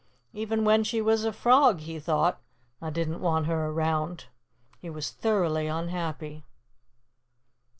[0.33, 2.41] "Even when she was a Frog," he thought,
[2.81, 4.25] "I didn't want her around."
[4.79, 6.43] He was thoroughly unhappy.